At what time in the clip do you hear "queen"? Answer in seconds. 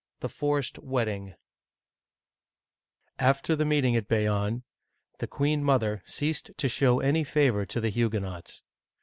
5.27-5.63